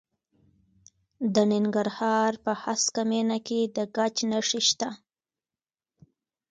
[1.33, 4.89] د ننګرهار په هسکه مینه کې د ګچ نښې شته.